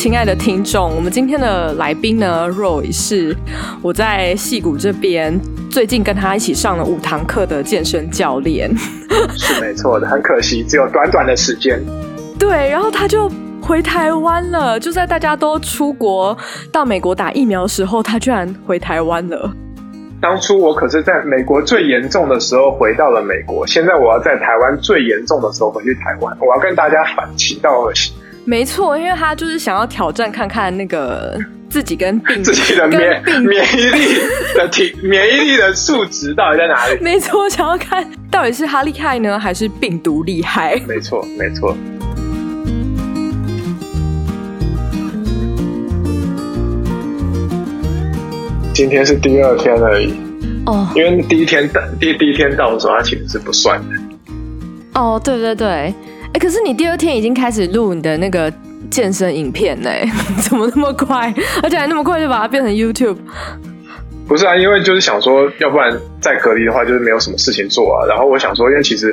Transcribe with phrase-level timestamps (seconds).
[0.00, 3.36] 亲爱的听众，我们今天的来宾呢，Roy 是
[3.82, 5.38] 我在戏谷这边
[5.70, 8.74] 最近跟他一起上了五堂课的健身教练。
[9.36, 11.78] 是没错的，很可惜只有短短的时间。
[12.40, 16.34] 对，然后他就回台湾了，就在大家都出国
[16.72, 19.52] 到美国打疫苗的时候，他居然回台湾了。
[20.18, 28.14] 当初我可是在美国最严重的时候回到了美国，现在我要在台湾最严重的时候回去台湾，我要跟大家反其道而行。
[28.44, 31.38] 没错，因为他就是想要挑战看看那个
[31.68, 34.18] 自己跟病自己的免免疫力
[34.54, 36.98] 的体免疫力的数值到底在哪里？
[37.04, 40.80] 没错，想要看到底是他厉害呢，还是病毒厉害？
[40.88, 41.76] 没错，没错。
[48.74, 50.14] 今天是第二天而已
[50.64, 53.96] 哦，因为第一天到第第一天到的时候，他其实是不算的。
[54.94, 55.94] 哦，对对对。
[56.32, 58.52] 哎，可是你第二天已经开始录你的那个
[58.90, 59.90] 健身影片呢？
[60.40, 61.32] 怎么那么快？
[61.62, 63.16] 而且还那么快就把它变成 YouTube？
[64.28, 68.06] 不是啊，因为就是想说，要不然再隔离的话，就是没有什么事情做啊。
[68.06, 69.12] 然后我想说，因为其实，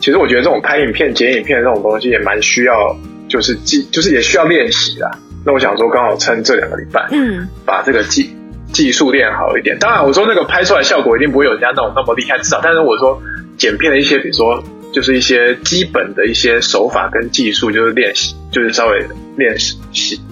[0.00, 2.74] 其实我觉得这种拍影片、剪影片这种东西也蛮需要，
[3.28, 5.08] 就是技，就是也需要练习啦。
[5.44, 8.34] 那我想说，刚好趁这两个礼拜，嗯，把这个技
[8.72, 9.78] 技术练好一点。
[9.78, 13.22] 当然，我说那个拍出来效果一定不会有人家那种那么厉害，至少，但是我说
[13.56, 14.60] 剪片的一些，比如说。
[14.96, 19.78] 就是一些基本的一些手法跟技术，就是练习，就是稍微练习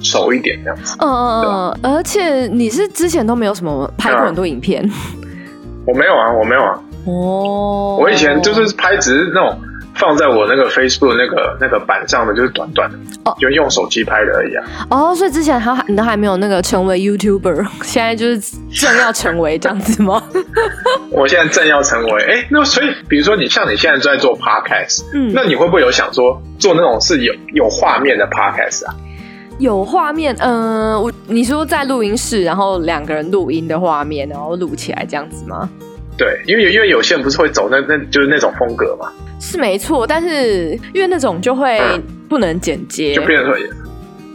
[0.01, 0.97] 熟一点这样子。
[1.01, 4.83] 嗯嗯嗯，而且你是之前都没有什么拍过很多影片？
[5.87, 6.81] 我没有啊，我没有啊。
[7.05, 9.61] 哦，我以前就是拍，只是那种。
[9.95, 13.39] 放在我那个 Facebook 那个那个板上的就是短短的，oh.
[13.39, 14.65] 就用手机拍的而已啊。
[14.91, 20.23] 哦，oh, 所以之前还你都还没有那个成为 YouTuber，现在就是正要成为这样子吗？
[21.11, 28.95] 我现在正要成为，哎、欸，那所以比如说你像你现在在做 Podcast，嗯，那你会不会有想说做那种是有有画面的 Podcast 啊？
[29.61, 35.71] 有画面，嗯、呃，我你说在录音室，然后两个人录音的画面，然后录起来这样子吗？
[36.17, 39.13] 对，因为因为有些人不是会走那那就是那种风格嘛。
[39.41, 41.81] 是没错，但是因为那种就会
[42.29, 43.57] 不能剪接，嗯、就变成说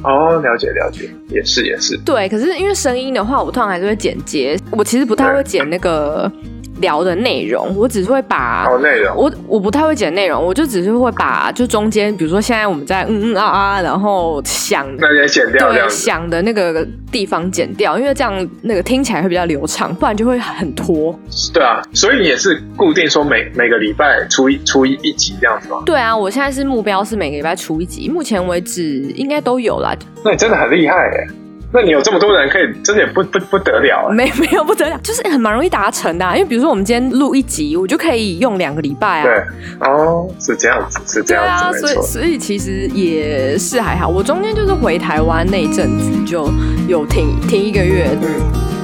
[0.03, 1.97] 哦，了解了解，也是也是。
[2.05, 4.57] 对，可是因为声音的话，我通常还是会剪接。
[4.71, 6.31] 我其实不太会剪那个。
[6.79, 21.17] 聊的内容，我只是会把哦内容，我我不太会剪内容，我就只是会把就中间，比如说现在我们在嗯嗯啊啊，然后想那也剪掉，对，想的那个地方剪掉，因为这样那个听起来会比较流畅，不然就会很拖。
[21.53, 25.81] 对啊，所以你也是固定说每每个礼拜出一出一一集这样子吗？
[25.85, 28.83] 对啊，我现在是目标是每个礼拜出一集，目前为止
[29.15, 29.95] 应该都有啦。
[30.23, 31.27] 那你真的很厉害耶！
[31.71, 34.11] 那你有这么多人可以，真的也不不不得了啊！
[34.11, 36.35] 没没有不得了，就是很蛮容易达成的啊。
[36.35, 39.23] 因为比如说我们今天录一集，我就可以用两个礼拜啊。
[39.23, 41.81] 对，哦，是这样子，是这样子。
[41.81, 44.07] 对啊，所以所以其实也是还好。
[44.07, 46.49] 我中间就是回台湾那一阵子就
[46.87, 48.07] 有停停一个月。
[48.21, 48.78] 嗯。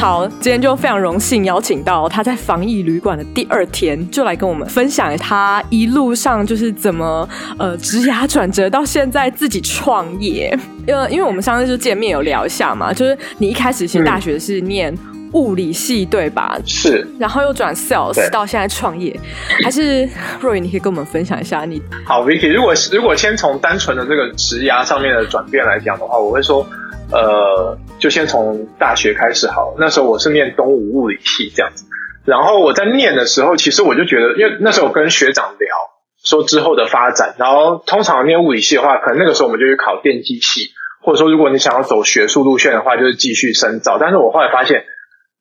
[0.00, 7.28] 好，今天就非常荣幸邀请到他在防疫旅馆的第二天，就来跟我们分享他一路上就是怎么
[7.58, 10.58] 呃职涯转折到现在自己创业。
[10.86, 14.96] 呃，因为我们上次就见面有聊一下嘛，就是你一开始其实大学是念
[15.32, 16.58] 物理系对吧？
[16.64, 19.14] 是，然后又转 sales 到现在创业，
[19.62, 20.08] 还是
[20.40, 21.82] Roy，你可以跟我们分享一下你。
[22.06, 26.66] 好，Vicky，如果如果先从单纯的这个职涯上面的转变来讲的话，我会说。
[27.12, 29.74] 呃，就先从大学开始好。
[29.78, 31.84] 那时候我是念东吴物理系这样子，
[32.24, 35.68] 然后我在念的时候，其实我就觉得，因为那时候我跟学长聊
[36.22, 40.70] 说之后的发展，然后通常念物理系的话，可能那个时候我们就去考电机系，
[41.02, 43.98] 或者说如果你想要走学术路线的话，就是继续深造。
[43.98, 44.84] 但是我后来发现，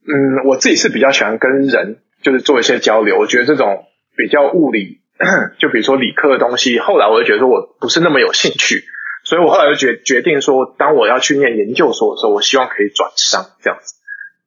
[0.07, 3.85] 嗯，我自己是比较喜欢跟人就是做一些交流，我觉得这种
[4.17, 5.01] 比较物理，
[5.59, 8.85] 就比如说理科的东西，后来我就觉得说我不是那么有兴趣。
[9.29, 13.93] 所以我后来就决决定说，当我要去念研究所的时候，我希望可以转商这样子。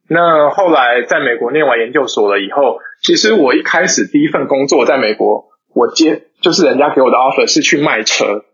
[0.08, 8.44] 那后来在美国念完研究所了以后，其实我一开始第一份工作在美国，我接就是人家给我的 offer 是去卖车，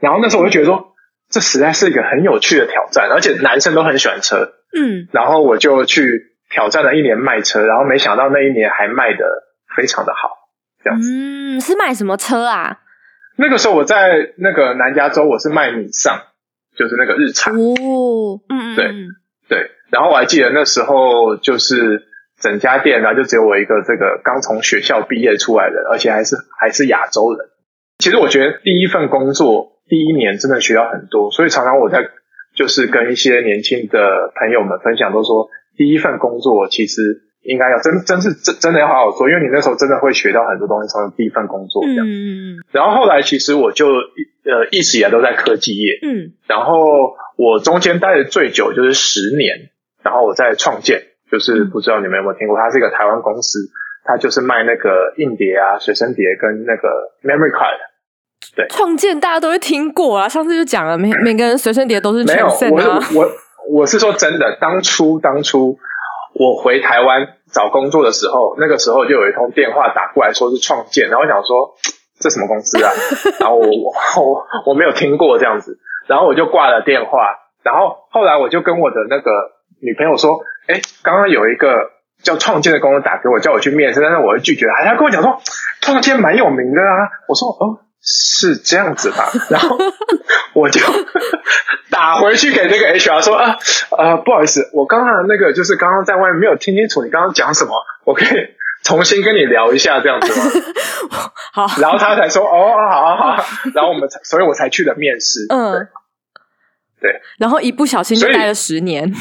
[0.00, 0.88] 然后那时候我就觉得说，
[1.30, 9.24] 这实在是一个很有趣的挑战，而且男生都很喜欢车，嗯，然后我就去挑战了一年卖车，然后没想到那一年还卖的
[9.76, 10.30] 非常的好，
[10.82, 11.08] 这样子。
[11.12, 12.80] 嗯，是卖什么车啊？
[13.36, 16.20] 那个时候我在那个南加州，我是卖米上，
[16.76, 17.54] 就是那个日产。
[17.54, 18.86] 哦，嗯，对
[19.48, 19.70] 对。
[19.90, 22.04] 然后我还记得那时候就是
[22.40, 27.48] 整家店呢，就只有我一个这个刚从学校毕业出来的，而且还是还是亚洲人。
[27.98, 32.08] 其实我觉得第一份工作第一年真的学到很多，所以常常我在
[32.54, 37.22] 就是跟一些年轻的朋友们分享，都说第一份工作其实。
[37.44, 42.06] 应该要真真是真真的要好好做，因为你那时候真的会学到很多东西，从第一份工作这样。
[42.06, 45.98] 嗯，然后后来其实我就呃一直以来都在科技业。
[46.02, 46.32] 嗯。
[46.46, 49.68] 然后我中间待的最久就是十年，
[50.02, 53.58] 然后我在创建，就是不知道你们有没有听过，它是一个台湾公司，
[54.04, 56.88] 它就是卖那个硬碟啊、随身碟跟那个
[57.22, 57.76] memory card。
[58.56, 58.66] 对。
[58.70, 62.24] 创建大家都会听过啊，上次就讲了，每每个人随身碟都是。
[62.24, 63.30] 没有，我我
[63.80, 65.78] 我是说真的，当初当初。
[66.36, 71.74] 我回台湾找工作的时候，那个时候就有一通电话打过来，说是创建，然后我想说
[72.20, 72.90] 这什么公司啊？
[73.40, 77.36] 然后我我我没有听过这样子，然后我就挂了电话。
[77.62, 79.30] 然后后来我就跟我的那个
[79.80, 81.90] 女朋友说，哎，刚刚有一个
[82.22, 84.66] 叫创建的公司打给我，叫我去面试，但是我拒绝。
[84.68, 85.40] 还他跟我讲说，
[85.80, 87.08] 创建蛮有名的啊。
[87.28, 87.80] 我说哦。
[88.06, 89.78] 是这样子吧， 然后
[90.54, 90.80] 我就
[91.90, 93.58] 打回去给那个 HR 说啊
[93.98, 97.72] 呃，不好意思，我刚刚那个就是刚刚在外面没有听清楚你刚刚讲什么，
[98.04, 98.38] 我可以
[98.82, 101.30] 重新跟你聊一下这样子吗？
[101.52, 105.46] 好，然后他才说哦，好好好，然后我们才，所以我才去了面试。
[105.50, 105.88] 嗯，
[107.00, 109.12] 对，然后一不小心就待了十年。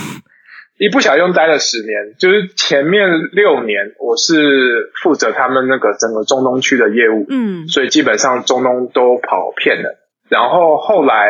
[0.80, 10.03] 一不小心待了十年，就是前面六年我是负责他们那个整个中东区的业务，嗯，所以基本上中东都跑遍了。
[10.30, 11.30] 然后后来，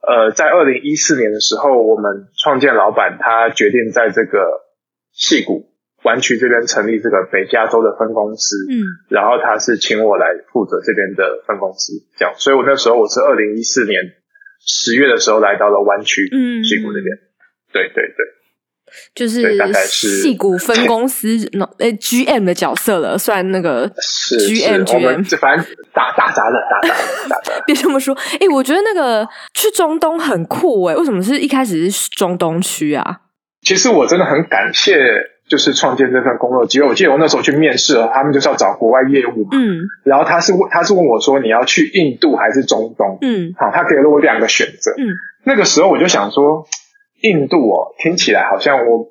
[0.00, 4.64] 呃，在二零一四年的时候，我们创建老板他决定在这个
[5.12, 5.66] 戏谷
[6.04, 12.34] 湾区这边成立这个北加州的分公司，嗯，然后他是请我来负责这边的分公司，这样。
[12.38, 14.00] 所以我那时候我是二零一四年
[14.60, 17.18] 十月的时候来到了湾区，嗯，戏谷那边，
[17.72, 18.37] 对对对。
[19.14, 26.94] 就是矽谷分公司那诶 GM 的角色了，算那个 GM GM，反正打打杂的打杂
[27.28, 27.52] 打杂。
[27.66, 33.20] 别这么说，哎、欸，我觉得那个去中东很酷诶，为什么是一开始是中东区啊？
[33.62, 34.96] 其实我真的很感谢，
[35.48, 36.86] 就是创建这份工作机会。
[36.86, 43.18] 我记得我那时候去面试了，他们就是要找国外业务嘛，嗯，然后他是问他是问我说，你要去印度还是中东？
[43.20, 45.08] 嗯，好，他给了我两个选择，嗯，
[45.44, 46.66] 那个时候我就想说。
[47.20, 49.08] 印度哦，听起来好像我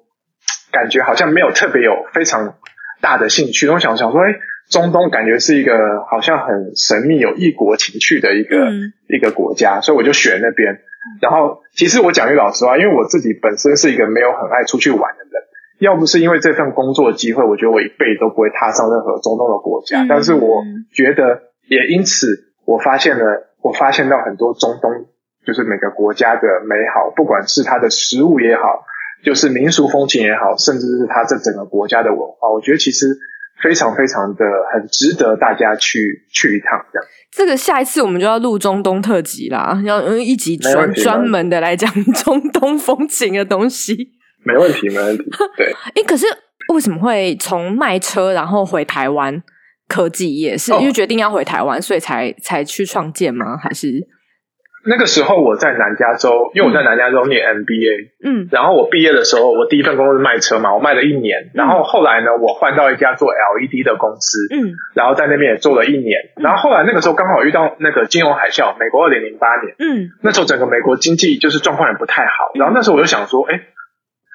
[0.71, 2.56] 感觉好像没有特别有非常
[3.01, 3.68] 大的兴趣。
[3.69, 4.36] 我想想说，哎，
[4.69, 5.74] 中东感觉是一个
[6.09, 10.80] 好像很神秘、有异国情趣的一个、嗯、一个国家，所以我就选那边。
[11.21, 15.44] 然后，其实我讲句老实话，因为我自己本身是一个没有很爱出去玩的人，
[15.80, 20.04] 要不是因为这份工作机会，我觉得我一辈子都不会踏上任何中东的国家。
[20.04, 20.63] 嗯、但是我
[20.94, 25.07] 觉得，也因此，我发现了，我发现到很多中东。
[25.47, 28.83] 就是每个国家的美好，不管是它的食物也好，
[29.23, 33.18] 就是民俗风情也好，甚至是它这整个国家的文化，我觉得其实
[33.63, 36.85] 非常非常的很值得大家去去一趟。
[36.92, 44.11] 这样，这个下一次我们就要录中东特辑啦，要用一集专专门的来讲 中东风情的东西。
[44.44, 45.23] 没问题，没问题。
[45.56, 46.25] 对， 哎，可是
[46.73, 49.42] 为什么会从卖车然后回台湾
[49.87, 50.57] 科技业？
[50.57, 53.56] 是因为决定要回台湾，所以才才去创建吗？
[53.56, 54.06] 还是？
[54.87, 73.59] 那个时候我在南加州，因为我在南加州念 MBA，嗯，然后我毕业的时候，我第一份工作是卖车嘛，我卖了一年，然后后来呢，我换到一家做 LED 的公司，嗯，然后在那边也做了一年，然后后来那个时候刚好遇到那个金融海啸，美国二零零八年，嗯，那时候整个美国经济就是状况也不太好，然后那时候我就想说，哎，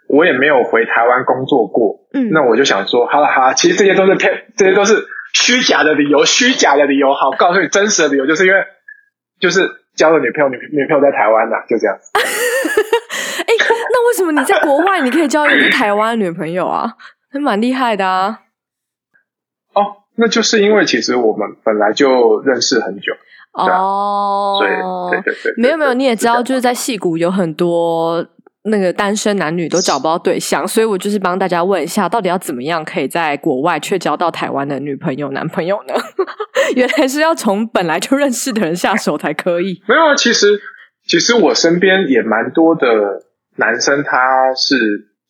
[0.08, 8.64] 我也没有回台湾工作过，嗯，那我就想说，好了好了，其实这些都是骗，这些都是虚假的理由，虚假的理由，好，告诉你真实的理由，就是因为
[9.40, 9.81] 就是。
[9.94, 11.96] 交了女朋友，女女朋友在台湾呢，就这样。
[12.14, 13.56] 哎、欸，
[13.92, 16.96] 那为什么你在国外你可以交一个台湾的女朋友啊？
[17.30, 18.40] 还蛮厉害的啊。
[19.74, 23.12] 哦，那就是因为其实我们本来就认识很久
[23.52, 28.26] 哦，所以对对对，没有没有，你也知道，就是在戏谷有很多。
[28.64, 35.94] 那个单身男女都找不到对象，所以我就是帮大家问一下，到底要怎么样可以在国外却交到台湾的女朋友、男朋友呢？
[36.76, 39.82] 原来是要从本来就认识的人下手才可以。
[39.88, 40.60] 没有啊，其实
[41.06, 42.86] 其实我身边也蛮多的
[43.56, 44.76] 男生，他是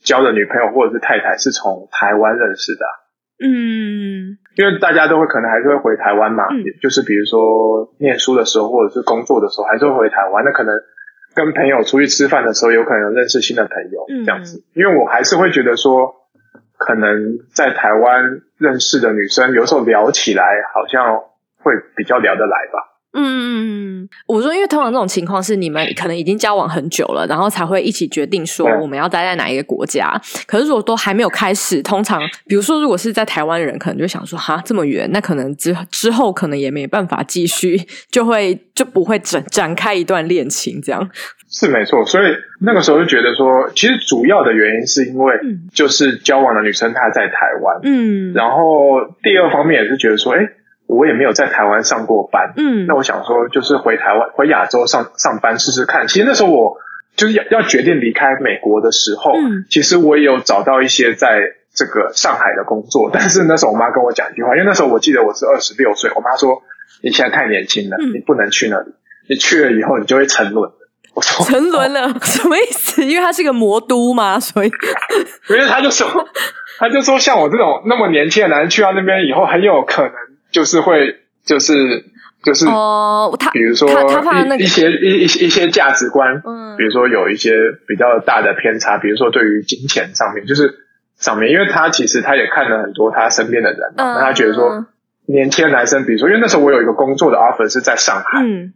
[0.02, 2.92] 交的女朋友或者是太太是从台湾认识的啊。
[3.44, 10.44] 嗯，因为大家都会可能还是会回台湾嘛，嗯就是比如说念书的时候或者是工作的时候，还是会回台湾。
[10.44, 10.74] 那可能
[11.34, 14.62] 跟朋友出去吃饭的时候，有可能认识新的朋友嗯这样子。
[14.74, 16.14] 因为我还是会觉得说，
[16.86, 21.20] 可能在台湾认识的女生，有时候聊起来好像
[21.58, 22.91] 会比较聊得来吧。
[23.14, 30.18] 嗯嗯嗯，我说，因为通常这种情况是你们可能已经交往很久了，然后才会一起决定说我们要待在哪一个国家。
[30.46, 37.78] 可是如果都还没有开始，通常比如说如果是在台湾人，可能就想说哈这么远，那可能之之后可能也没办法继续，
[38.10, 41.10] 就会就不会展展开一段恋情这样。
[41.50, 42.24] 是没错，所以
[42.62, 45.34] 那个时候就觉得说，其实主要的原因是因为
[45.74, 50.48] 就是交往的女生她在台湾，嗯，然后第二方面也是觉得说，哎。
[50.92, 56.06] 我也没有在台湾上过班，嗯，那我想说，就是回台湾、回亚洲上上班试试看。
[56.08, 56.76] 其实那时候我
[57.16, 61.40] 就是要要决定离开美国的时候，嗯，其实我也有找到一些在
[61.74, 66.62] 这个上海的工作，但是那时候我妈跟我讲一句话，因为那时候我记得我是二十六岁，我妈说
[67.02, 68.92] 你现在太年轻了，嗯，你不能去那里，
[69.28, 70.70] 你去了以后你就会沉沦。
[71.14, 73.04] 我说沉沦了，哦，什么意思？
[73.04, 74.70] 因为它是个魔都嘛，所以，
[75.50, 76.08] 因为他就说，
[76.78, 80.12] 他就说像我这种那么年轻的男人去到那边以后，很有可能。
[80.52, 82.04] 就是会，就是
[82.44, 87.50] 就是哦，他比如说他他怕那个一些一一些一些价值观，嗯，比如说有一些
[87.88, 90.74] 比较大的偏差，比如说对于金钱上面，就是
[91.16, 94.86] 上面，因为他其实他也看了很多他身边的人嘛，那、嗯、他觉得说
[95.26, 98.74] 年轻的男生，比如说，因为那时候我有一个工作的 offer 是在上海，嗯。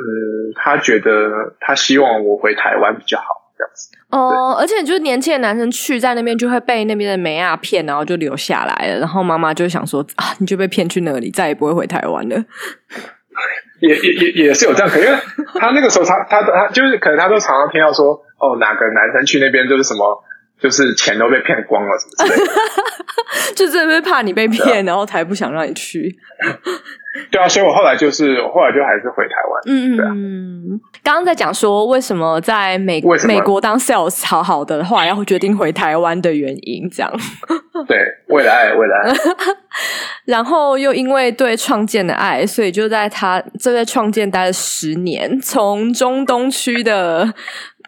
[0.00, 3.47] 嗯，他觉得他希望我回台湾比较好。
[3.58, 9.00] 这样子哦，而且就是年轻的男生去在那边就会被那边的美亚骗，然后就留下来了。
[9.00, 12.36] 然后妈妈就想说啊，你就被骗去那里，再也不会回台湾了。
[13.80, 15.18] 也也也也是有这样，可因为
[15.60, 20.24] 他那个时候他他他就是可能他都常常听到说哦，哪个男生去那边就是什么，
[20.60, 22.52] 就是钱都被骗光了什么之类的，
[23.54, 26.16] 就真的怕你被骗，然后才不想让你去。
[27.32, 29.62] 对啊，所以我后来就是，我后来就还是回台湾。
[29.66, 30.10] 嗯对啊。
[31.02, 37.12] 刚刚在讲说为什么在美美国当 sales 好好的话，然后决定回台湾的原因，这样。
[37.88, 37.98] 对，
[38.28, 39.14] 为了爱，为了爱。
[40.26, 47.32] 然后又因为对创建的爱，所以就在他这在创建待了十年，从中东区的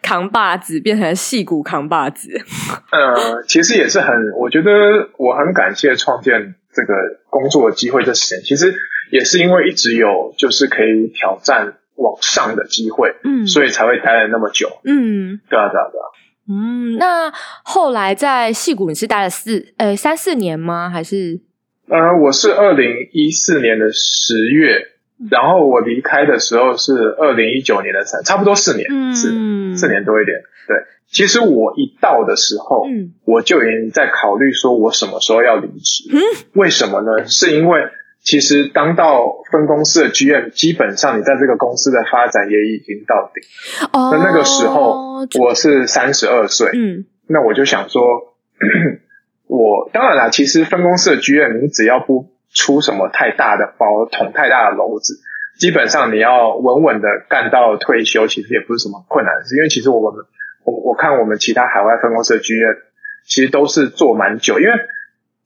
[0.01, 2.29] 扛把子变成戏骨扛把子。
[2.91, 4.71] 呃，其实也是很，我觉得
[5.17, 6.93] 我很感谢创建这个
[7.29, 8.73] 工作的机会这十年，其实。
[9.11, 16.07] 也是因为一直有就是可以挑战往上的机会，嗯，所以才会待了那么久，嗯，对啊，对啊，对啊，
[16.47, 17.29] 嗯，那
[17.61, 20.89] 后来在戏谷你是待了四呃三四年吗？
[20.89, 21.41] 还是？
[21.89, 24.79] 呃，我是二零一四年的十月，
[25.29, 29.29] 然后我离开的时候是二零一九年的三，差不多四年，嗯，四
[29.75, 30.37] 四年多一点。
[30.67, 36.19] 对，其实我一到的时候，嗯，我就已经在考虑说我什么时候要离职，嗯，
[36.53, 37.27] 为什么呢？
[37.27, 37.81] 是因为。
[38.23, 43.43] 其实当到分公司的 GM，基本上你在这个公司的发展也已经到顶。
[43.93, 48.03] 哦，那那个时候我是三十二岁，嗯，那我就想说，
[49.49, 55.19] 我当然啦，其实分公司的 GM，你只要不出什么太大的包，捅太大的篓子，
[55.57, 59.55] 基本上你要稳稳的干到退休，其实也不是什么困难的事。
[59.55, 60.25] 因为其实我们，
[60.63, 62.77] 我我看我们其他海外分公司的 GM，
[63.25, 64.71] 其实都是做蛮久，因为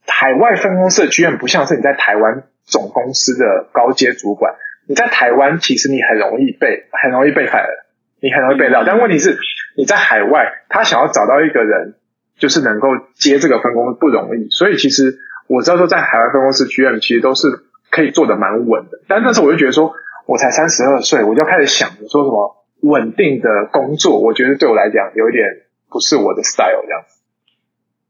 [0.06, 2.44] 海外分公司的 GM 不像是你在台湾。
[2.68, 4.56] 总公司的高阶主管，
[4.88, 7.84] 你在台湾其实你很容易被很容易被 fire，
[8.18, 8.82] 你很容易被撂。
[8.82, 9.38] 但问题是，
[9.76, 11.94] 你在海外，他想要找到一个人，
[12.40, 14.50] 就是能够接这个分工不容易。
[14.50, 15.16] 所以其实
[15.48, 17.48] 我知道说，在海外分公司 GM 其实都是
[17.90, 19.00] 可以做得蛮稳的。
[19.08, 19.92] 但那时候我就觉得说，
[20.26, 25.44] 我才三十二岁，我就开始想着说什么稳定的工作，我觉得对我来讲有一点
[25.88, 27.16] 不是我的 style 这样子。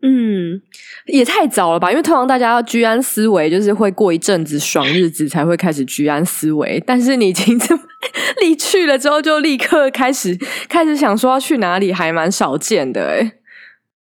[0.02, 0.60] 嗯，
[1.06, 1.90] 也太早了吧？
[1.90, 6.82] 因为通常大家要居安思危，就是会过一阵子爽日子才会开始居安思危。
[6.86, 7.82] 但是你已经这么
[8.40, 10.36] 离去了之后，就立刻开始
[10.68, 13.32] 开始想说要去哪里，还蛮少见的诶。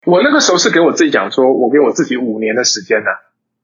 [0.06, 3.16] 我那个时候是给我自己讲说，我给我自己五年的时间呢、啊。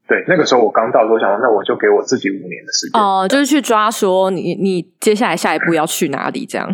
[0.09, 3.01] 对，那个时候我刚到的时候想说，那我就给我自己五年的时间。
[3.01, 6.69] 哦，就是去抓说你你接下来下一步要去哪里这样。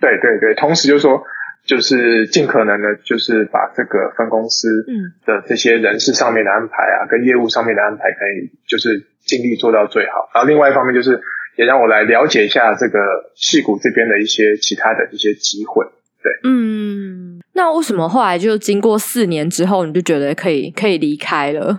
[0.00, 1.22] 对对对，同时就是说。
[1.64, 4.84] 就是尽可能的，就是把这个分公司
[5.24, 10.28] 的这些人事上面的安排啊，跟业务上面的安排，可以就是尽力做到最好。
[10.34, 11.22] 然后另外一方面，就是
[11.54, 12.98] 也让我来了解一下这个
[13.36, 15.86] 戏谷这边的一些其他的一些机会。
[16.22, 21.78] 对，嗯，那为什么后来就经过四年之后，你就觉得可以可以离开了？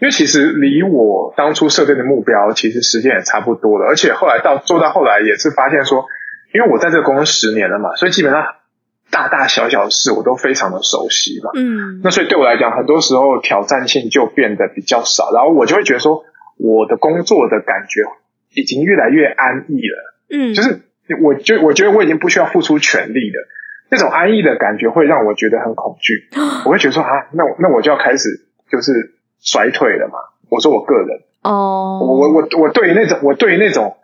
[0.00, 6.06] 因为其实离我当初设定的目标，其实时间也差不多了，而且后来到做到后来也是发现说，
[6.54, 8.44] 因为我在这个公司十年了嘛，所以基本上。
[9.12, 11.50] 大大小小的事我都非常的熟悉嘛。
[11.56, 16.22] 嗯，那所以对我来讲，很多时候挑战性就变得比较少，然后我就会觉得说，
[16.58, 18.04] 我的工作的感觉
[18.54, 20.14] 已经越来越安逸了。
[20.30, 20.82] 嗯，就是
[21.22, 23.48] 我就我觉得我已经不需要付出全力了，
[23.90, 26.28] 那种安逸的感觉会让我觉得很恐惧。
[26.64, 30.18] 我会觉得说啊，那我那我就要开始就是衰退了嘛。
[30.48, 33.96] 我说我个人哦，我我我我对于那种我对于那种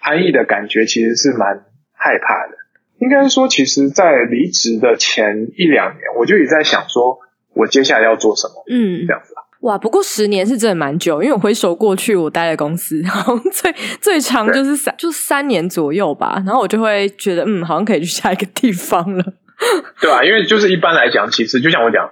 [0.00, 2.56] 安逸的感觉其实是蛮害怕的。
[2.98, 7.18] 应该说，其实，在离职的前一两年，我就一直在想说，
[7.52, 8.64] 我接下来要做什么。
[8.70, 9.44] 嗯，这样子啊。
[9.60, 16.42] 哇，不过十年是真的蛮久，因为我回首过去，我待的公司， 然后最最长就是三，就三年左右吧。
[16.46, 19.24] 然后我就会觉得，嗯，好像可以去下一个地方了。
[20.00, 22.10] 对啊，因为就是一般来讲，其实就像我讲，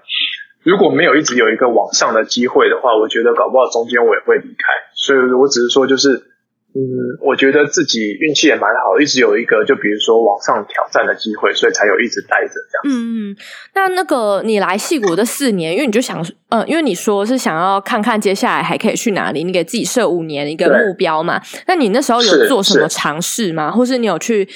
[0.63, 4.65] 如果没有一直有一个往上的机会的话，我觉得搞不好中间我也会离开。
[4.95, 6.34] 所以我只是说，就是。
[6.77, 6.83] 嗯，
[7.21, 12.99] 我觉得自己运气也蛮好，一直有一个就比如说往上挑战的机会，所以才有一直待着这样。
[12.99, 13.37] 嗯嗯，
[13.75, 21.41] 那那个你来戏谷的四年，因为你就想，呃，因为你说是想要看看接下来还可以去哪里，你给自己设五年一个目标嘛？
[21.69, 23.71] 那你那时候有做什么尝试吗？
[23.71, 24.49] 或是你有去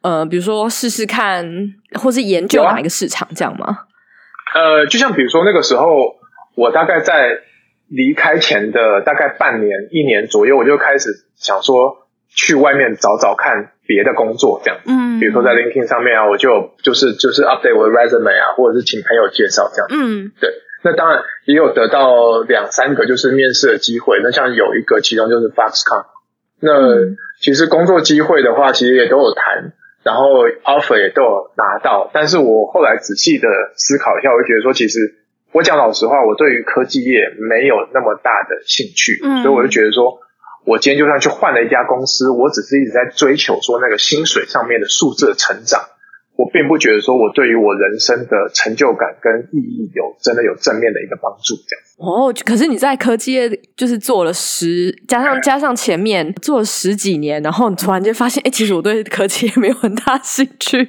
[0.00, 1.46] 呃，比如说试试看，
[2.00, 3.80] 或是研究哪一个市场这样吗？
[4.54, 6.16] 呃，就像比如说那个时候，
[6.54, 7.40] 我大概在。
[7.88, 14.80] 离开前的大概半年、一年左右，我就开始想说去外面找找看别的工作，这样。
[14.86, 19.88] 嗯，比如说在 LinkedIn 上面啊，我就就是就是 update 我的 resume 啊，或者是请朋友介绍这样。
[19.90, 20.50] 嗯，对。
[20.82, 24.20] 那当然也有得到两三个就是面试的机会。
[24.22, 26.06] 那像有一个，其中就是 Foxconn。
[26.60, 26.70] 那
[27.40, 32.10] 其实工作机会的话，其实也都有谈，然后 offer 也都有拿到。
[32.12, 35.14] 但是我后来仔细的思考一下，我就觉得说，其实。
[35.56, 40.20] 我讲老实话，我对于科技业没有那么大的兴趣，嗯，所以我就觉得说，
[40.66, 45.80] 我今天就算去换了一家公司，我只是一直在追求说那个薪水上面的数字的成长，
[46.36, 51.82] 我并不觉得说我对于我人生的成就感跟意义有真的有正面的一个帮助，这样。
[52.04, 60.86] 哦，可是你在科技业就是做了十，加上加上前面做了十几年，然后你突然间发现，哎，其实我对科技业没有很大兴趣。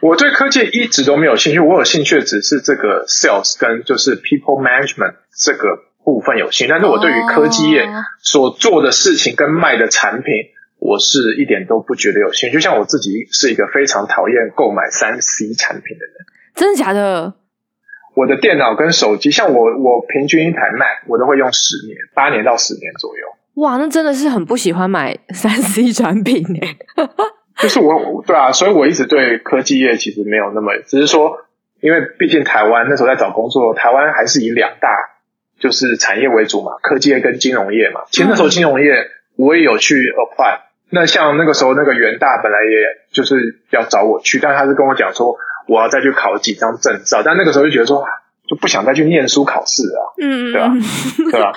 [0.00, 7.88] 我对科技一直都没有兴趣，我有兴趣的只是这个 sales 跟就是 people management 这个部分有兴趣，但是我对于科技业
[8.20, 10.32] 所做的事情跟卖的产品，
[10.78, 12.54] 我是一点都不觉得有兴趣。
[12.54, 16.14] 就像我自己是一个非常讨厌购买三 C 产品的人，
[16.54, 17.34] 真的假的？
[18.14, 23.26] 我的电脑跟手机，像我我平均一台 Mac 我都会用十年，八年到十年左右。
[23.56, 26.76] 哇，那真的是很不喜欢买三 C 产品耶。
[27.58, 31.38] 就是我，对啊，所以我一直对科技业其实没有那么，只是说，
[31.80, 34.88] 因为毕竟台湾那时候在找工作，台湾还是以两大
[35.58, 38.02] 就是产业为主嘛，科技业跟金融业嘛。
[38.10, 48.04] 其实那时候金融业我也有去 apply，那像那个时候那个元大本来也就是要找我去，但他是跟我讲说我要再去考几张证照，但那个时候就觉得说
[48.46, 50.72] 就不想再去念书考试啊，嗯，对吧？
[51.32, 51.52] 对吧？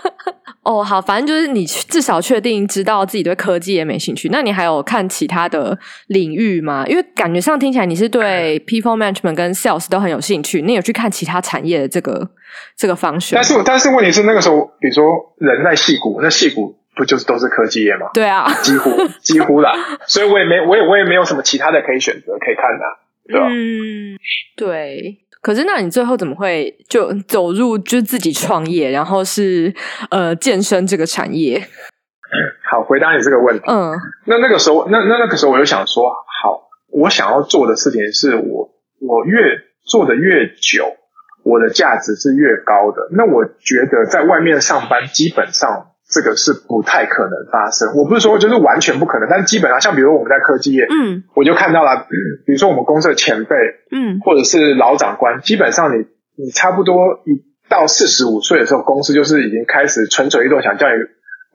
[0.62, 4.30] 哦，好，反正就是你至少确定知道自己对科技也没兴趣。
[4.30, 6.86] 那你还有看其他的领域吗？
[6.88, 10.62] 因为感觉上听起来你是对 people management 跟 sales 都很有兴趣。
[10.62, 12.30] 你有去看其他产业的这个
[12.76, 13.38] 这个方向？
[13.38, 15.04] 但是但是问题是那个时候，比如说
[15.38, 18.08] 人在戏谷，那戏谷不就是都是科技业吗？
[18.14, 18.92] 对啊，几乎
[19.24, 19.72] 几乎啦。
[20.08, 22.86] 所以我也没我也我也没有什么其他的可以选择可以看的，
[23.28, 23.48] 对吧？
[23.50, 24.20] 嗯，
[24.58, 25.20] 对。
[25.42, 29.74] 可是，那你最后怎么会就走入就自己创业，然后是
[30.12, 31.60] 呃健身这个产业？
[32.70, 33.64] 好，回答你这个问题。
[33.68, 33.98] 嗯，
[34.28, 36.12] 那那个时候，那那那个时候，我就想说，
[36.44, 39.42] 好，我想要做的事情是我我越
[39.86, 40.96] 做的越久，
[41.44, 43.10] 我的价值是越高的。
[43.12, 45.89] 那我觉得在外面上班，基本上。
[46.10, 47.94] 这个是不太可能发生。
[47.96, 52.16] 我不是说就是完全不可能，但是基本上，像比如我们在科技业，嗯，我就看到了，嗯，
[52.48, 53.56] 比如说我们公司的前辈，
[53.92, 60.94] 嗯，或者是老长官，基本上你你差不多一到四十五岁的时候，公司就是已经开始蠢蠢欲动，想叫你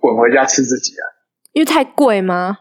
[0.01, 1.05] 滚回家吃自己啊。
[1.53, 2.59] 因为太贵吗？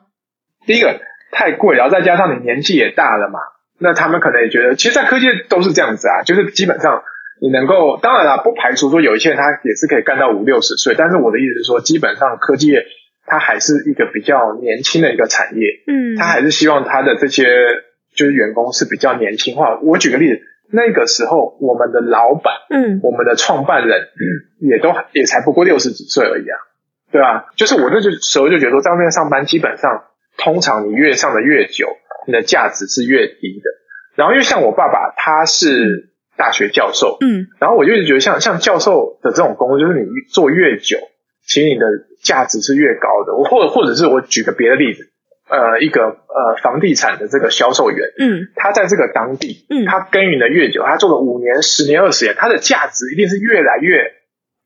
[0.66, 1.00] 第一个
[1.32, 3.40] 太贵，然后再加上你年纪也大了嘛，
[3.80, 7.04] 那他们可能也觉得，其实，在科技业都是这样子啊，就是基本上。
[7.42, 12.86] 你能够，当然了，不排除说有一些人他也是可以干到五六十岁，但是我的意思是说，基本上科技业
[13.26, 17.46] 它还是一个比较年轻的一个产业，嗯，他还是希望他的这些
[18.16, 19.80] 就是员工是比较年轻化。
[19.82, 20.42] 我举个例子，
[20.72, 26.56] 那个时候我们的老板，嗯，我们的创办人，嗯，也都也才不过六十几岁而已啊，
[27.12, 27.48] 对吧？
[27.58, 30.04] 就是我那时候就觉得说，在外面上班，基本上
[30.38, 31.88] 通常你越上的越久，
[32.28, 33.70] 你的价值是越低的。
[34.16, 36.13] 然后因为像我爸爸，他是。
[36.36, 40.98] 大学教授，嗯，然后我就觉得像像教授的这种工作，就是你做越久，
[41.46, 41.86] 其实你的
[42.24, 43.36] 价值是越高的。
[43.36, 45.10] 我或者或者是我举个别的例子，
[45.50, 54.12] 呃一个呃房地产的这个销售员，嗯，他在这个当地，嗯，他耕耘的越久，他做了五年、十年、二十年，他的价值一定是越来越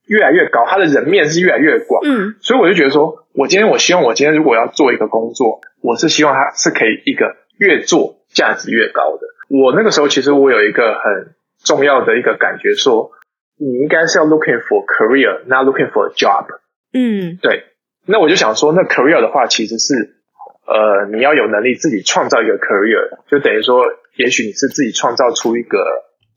[0.07, 9.27] 越来越高，他的人面是越来越广，嗯，所以我就觉得说，我今天我希望我今天如果要做一个工作，我是希望他是可以一个越做价值越高的。
[9.49, 13.11] 我那个时候其实我有一个很重要的一个感觉说，
[13.59, 16.45] 你应该是要 looking for career，not looking for a job。
[16.93, 17.63] 嗯，对。
[18.05, 19.93] 那我就想说，那 career 的话，其实是
[20.65, 23.83] 呃，你要有能力自己创造一个 career，就等于说，
[24.15, 25.77] 也许你是自己创造出一个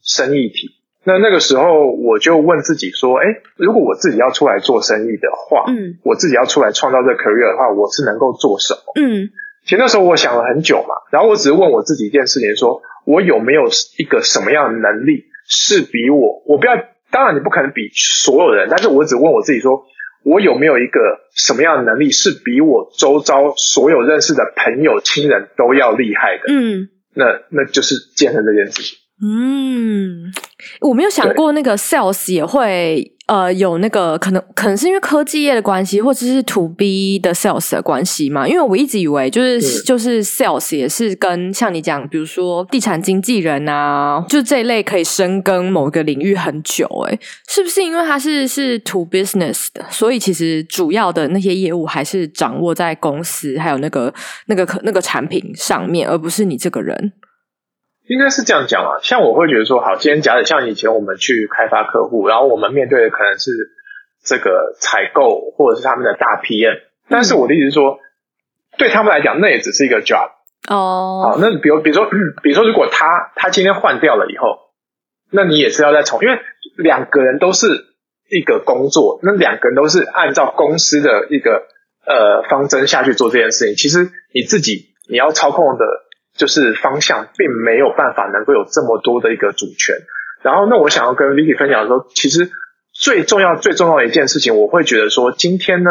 [0.03, 0.77] 生意体。
[1.05, 3.25] 那那个时候，我就问自己说，哎，
[3.57, 8.93] 如果我自己要出来做生意的话，嗯，我自己要出来创造这个 career 的话，我是能够做什么？
[9.01, 9.31] 嗯，
[9.65, 16.73] 其实那时候我想了很久嘛，然后我只是问我自己一件事情，说我有没有一个什么样的能力是比我，我不要。
[17.13, 19.83] 当然，你不可能比所有人，但是我只问我自己说，
[20.23, 21.01] 我有没有一个
[21.35, 26.45] 什么样的能力是比我周遭所有认识的朋友、亲人都要厉害的？
[26.53, 28.97] 嗯，那那就是健身这件事情。
[29.21, 30.33] 嗯，
[30.83, 38.49] 我没有想过那个 sales 也会呃有那个可能，可能是因为科技业的关系，或者是 to B 的 sales 的关系嘛？
[38.49, 46.85] 因为我一直以为就是、嗯、就是 sales 也是跟像你讲，比如说地产经纪人啊，就这一类可以深耕某个领域很久。
[47.07, 54.13] 诶，是不是因为它是是 to business 的，所以其实主要的那些业务还是掌握在公司还有那个
[54.47, 57.13] 那个可那个产品上面，而不是你这个人。
[58.11, 63.53] 应该是这样讲啊，像我会觉得说，好，今天假设像以前我们去开发客户，然后我们面对的可能是
[64.25, 68.01] 这个采购或者是他们的大 PM，但是我的意思是说，
[68.79, 70.29] 对他们来讲，那也只是一个 job
[70.69, 71.23] 哦。
[71.23, 72.11] 好，那比如比如说，
[72.43, 74.59] 比如说， 如果他他今天换掉了以后，
[75.31, 76.41] 那你也是要再重，因为
[76.79, 77.69] 两个人都是
[78.29, 81.63] 一个工作，那两个人都是按照公司的一个
[82.05, 85.85] 呃方针下去做这件事情，其实你自己你要操控的。
[86.37, 89.97] 就是方向并没有办法能够有这么多的一个主权，
[90.43, 92.51] 然后那我想要跟 Vicky 分享的说，其实
[92.93, 95.91] 最重要最重要的一件事情，我会觉得说，今天呢，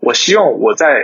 [0.00, 1.02] 我希望我在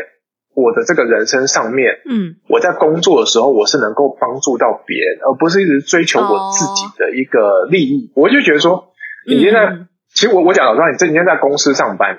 [0.54, 8.11] 我的这个人生上面，嗯，我在工作的时候，我是能够帮助到别人，而不是一直追求我自己的一个利益。
[8.14, 8.92] 我就觉得说，
[9.26, 12.18] 你现在，其实我我讲老实话，你这几天在公司上班，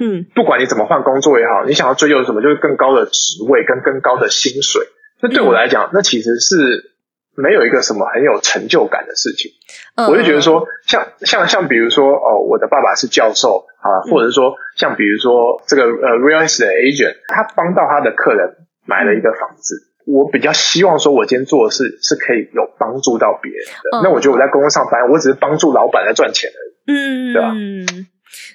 [0.00, 4.82] 嗯，不管你怎么换工作也好，你想要追求什么，就是更高的职位跟更高的薪水。
[5.24, 6.92] 那对我来讲，那其实是
[7.34, 9.52] 没有一个什么很有成就感的事情。
[9.96, 23.98] 嗯、我就觉得说，像像像比如说，哦，我的爸爸是教授啊，或者是说，像比如说这个呃，real estate agent，他帮到他的客人买了一个房子，嗯、我比较希望说，我今天做的事是可以有帮助到别人的。
[23.98, 26.72] 嗯、那我觉得我在公司上班，我只是帮助老板来赚钱而已。
[26.86, 27.48] 嗯，对吧？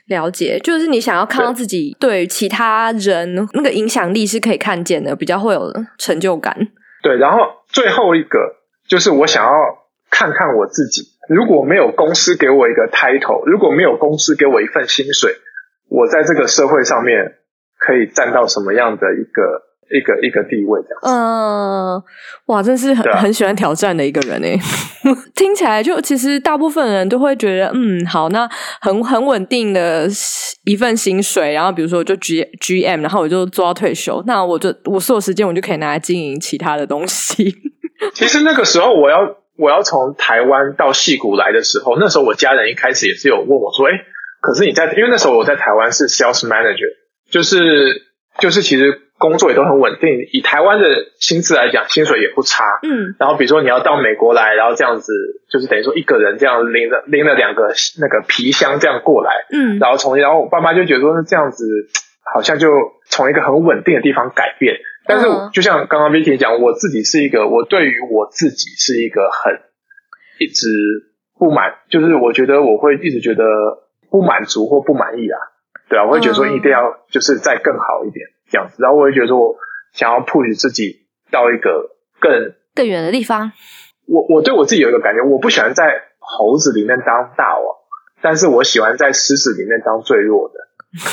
[0.07, 6.55] 了解，就是你想要看到自己对其他人那个影响力是可以看见的，比较会有成就感。
[7.01, 8.55] 对，然后最后一个
[8.87, 9.51] 就是我想要
[10.09, 15.35] 看看我自己，如果没有公司给我一个 title，如果没有公司给我一份薪水，
[15.87, 17.35] 我在这个社会上面
[17.77, 19.68] 可以站到什么样的一个。
[19.91, 22.03] 一个一个地位这样子，嗯，
[22.45, 24.59] 哇，真是很、啊、很喜欢挑战的一个人诶。
[25.35, 28.47] 听起来就其实大部分人都会觉得，嗯，好，那
[28.81, 30.07] 很很稳定的
[30.65, 37.55] 一份薪水，然后比如说就 G G M，然后我就做到退休，那我就我所有时间我就可以拿来经营其他的东西。
[38.13, 39.19] 其实那个时候我要
[39.57, 43.93] 我要从台湾到戏谷来的时候，那时候我家人一开始也是有问我说，哎，
[44.41, 46.93] 可是你在，因为那时候我在台湾是 Sales Manager，
[47.31, 48.03] 就是
[48.39, 49.08] 就是其实。
[49.19, 50.87] 工作也都很稳定，以台湾的
[51.19, 52.63] 薪资来讲，薪水也不差。
[52.81, 55.13] 嗯，然后比如说你要到美国来，然后这样子
[55.51, 57.67] 就是等于说一个人这样拎着拎了两个
[57.99, 61.65] 那个皮箱这样过来，嗯，然后从然后我爸妈就觉得说是这样子，
[62.33, 62.69] 好像就
[63.09, 64.77] 从一个很稳定的地方改变。
[65.05, 69.59] 但是就像刚刚 Vicky 讲，我自己是一个，我对于我自己是一个很
[70.39, 70.69] 一直
[71.37, 73.43] 不满，就是我觉得我会一直觉得
[74.11, 75.37] 不满足或不满意啊，
[75.89, 78.27] 对啊，我会觉得说一定要就是再更好一点。
[78.49, 79.55] 这样子，然后我也觉得说，我
[79.93, 83.51] 想要 push 自己到一个更更远的地方。
[84.07, 87.65] 我我对我自己有一个感觉，我不喜欢在猴子里面当大王，
[88.21, 90.55] 但是我喜欢在狮子里面当最弱的，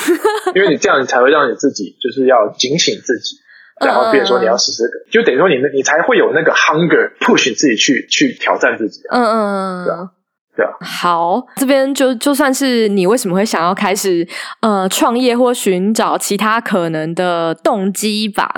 [0.56, 3.36] 因为你这样，你才会让你自己就是要警醒自己，
[3.84, 9.02] 然后变成说你要时时，就等于说你你才会有那个 hunger push 自己去去挑战自己。
[9.10, 9.84] 嗯嗯嗯。
[9.84, 10.10] 对啊，
[10.80, 14.26] 好，这边就就算是你为什么会想要开始
[14.60, 18.50] 呃创业或寻找其他可能的动机吧。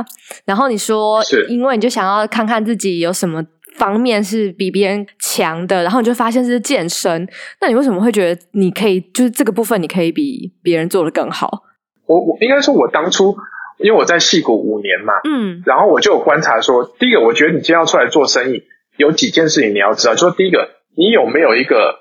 [0.44, 3.42] 然后你说，是因为你就想要看看自己有什么
[3.76, 7.28] 方面是比别人强的，然后你就发现是健身。
[7.60, 11.62] 那你为什么会觉得你可以就是这个部分你可以比别人做的更好？
[12.06, 13.36] 我我应该说，我当初
[13.78, 18.62] 因为我在戏谷五年嘛，嗯，然后我就有观察说，第一个，我觉得你今天要出来做生意，
[18.96, 21.94] 有几件事情你要知道，就是第一个，你有没有一个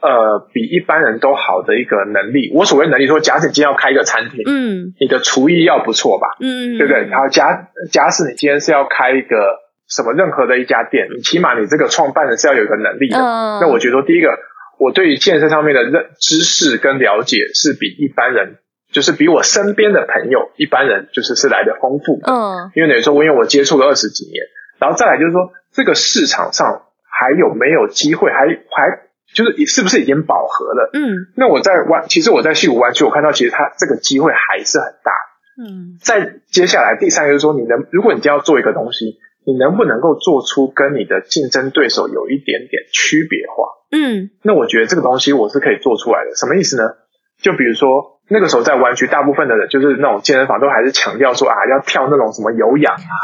[0.00, 2.52] 呃比一般人都好的一个能力？
[2.54, 7.04] 我所谓能力说，假设你今天要开一个餐厅，嗯，你的厨艺要不错吧，嗯，对不对？
[7.08, 13.18] 然后假假使你今天是要开一个什么任何的一家店，你起码你这个创办人是要有一个能力的。
[13.18, 14.38] 嗯，那我觉得，第一个，
[14.78, 18.58] 我对于健身上面的认知识跟了解是比一般人。
[18.92, 24.36] 就是比我身边的朋友一般人就是是来的丰富，嗯，因为等于说我因为我接触了二十几年，
[24.78, 26.82] 然后再来就是说这个市场上
[27.14, 30.90] 还有没有机会，还还就是是不是已经饱和了？
[30.92, 35.12] 嗯，那我在湾，其实我在矽谷湾区，我看到其实它这个机会还是很大。
[35.56, 43.68] 嗯，再接下来第三个就是说，你能如果你就要做一个东西，你能不能够做出跟你的竞争对手有一点点区别化？
[43.92, 46.34] 嗯，那我觉得这个东西我是可以做出来的。
[46.34, 46.94] 什么意思呢？
[47.40, 48.13] 就比如说。
[48.28, 53.14] 那个时候在湾区，大部分的人就是那种健身房都还是强调说啊，要跳那种什么有氧啊，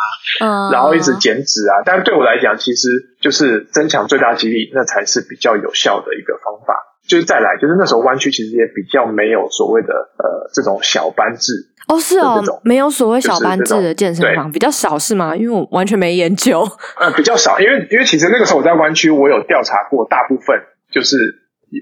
[0.45, 1.81] 嗯，然后一直减脂啊。
[1.87, 2.89] 但是对我来讲，其实
[3.21, 6.75] 就是增强最大肌力，那才是比较有效的一个方法。
[7.09, 11.55] 就是再来，就是那时候湾区其实也比较没有所谓的呃这种小班制
[11.89, 15.35] 哦，是哦，没有所谓小班制的健身房，比较少是吗？
[15.35, 16.61] 因为我完全没研究。
[17.01, 20.61] 呃，比较少，因为因为其实那个时候我在湾区，我有调查过，大部分
[20.93, 21.17] 就是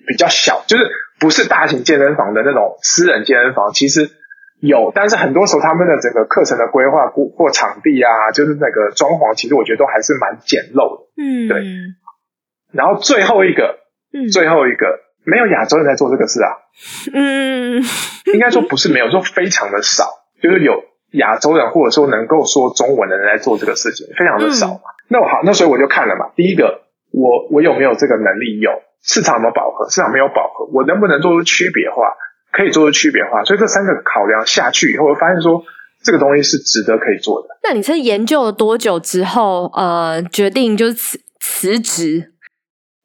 [0.07, 0.85] 比较小，就是。
[1.18, 4.11] 不是大型健身房的那种私人健身房，其实
[4.61, 11.07] 有，但是很多时候他们的整个课程的规划或或场地啊，就是那个装潢，其实我觉得都还是蛮简陋的。
[11.16, 11.62] 嗯，对。
[12.72, 13.78] 然后最后一个，
[14.12, 16.50] 嗯，最后一个，没有亚洲人在做这个事啊。
[17.14, 17.83] 嗯，
[18.35, 20.04] 应该说不是没有，说非常的少，
[20.42, 24.74] 就是有亚洲人或者说能够说中文的人在做这个事情，非常的少嘛。
[24.74, 26.31] 嗯，那我好，那所以我就看了嘛。
[26.37, 28.61] 第一个，我我有没有这个能力？
[28.61, 28.70] 有。
[29.02, 29.88] 市场有没有饱和？
[29.88, 31.96] 市场没有饱和，我能不能做出区别化？
[32.50, 33.44] 可以做出区别化。
[33.44, 35.62] 所以这三个考量下去以后，我发现说
[36.02, 37.48] 这个东西是值得可以做的。
[37.62, 42.32] 那你是研究了多久之后，呃，决定就是辞辞职？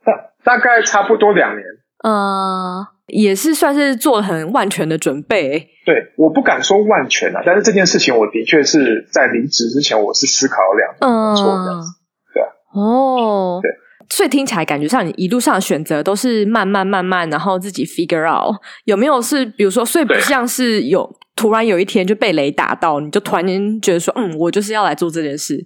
[0.04, 1.66] 大大概差不多两年。
[2.04, 5.70] 呃，也是算是做了很万全的准备。
[5.86, 11.88] 对，我不敢说万全啊，但是这件事情我的确是在离职之前，我是思考了两年，嗯，做这样子。
[12.34, 12.50] 对啊。
[12.74, 13.60] 哦。
[13.62, 13.70] 对。
[14.10, 25.66] 所以听起来感觉上，你一路上的选择都是慢慢慢慢，然后自己 figure out 有没有是，比如说，所以不像是有突然有一天就被雷打到，你就突然间觉得说，嗯，我就是要来做这件事。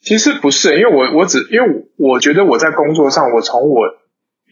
[0.00, 3.82] 其实不是，因为我我只因为我觉得我在工作上，我从我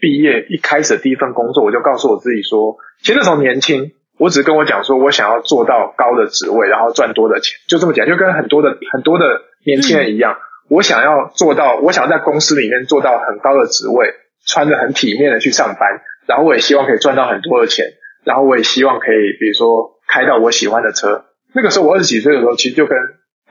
[0.00, 9.24] 毕业一开始第一份工作，我就告诉我自己说，其实那时候年轻，我只是跟我讲说我想要做到高的职位，然后赚多的钱，就这么讲，就跟很多的很多的
[9.64, 10.32] 年轻人一样。
[10.32, 14.14] 嗯我想要做到，我想要在公司里面做到很高的职位，
[14.46, 17.86] 穿着很体面的去上班，然后我也希望可以赚到很多的钱，
[18.24, 21.24] 然后我也希望可以，比如说开到我喜欢的车。
[21.52, 22.96] 那个时候我二十几岁的时候，其实就跟